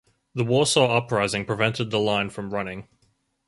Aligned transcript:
The 0.33 0.43
Warsaw 0.43 0.97
Uprising 0.97 1.45
prevented 1.45 1.91
the 1.91 1.99
line 1.99 2.31
from 2.31 2.51
running. 2.51 2.87